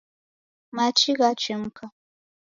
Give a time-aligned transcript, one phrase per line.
[0.75, 1.85] Machi ghachemka.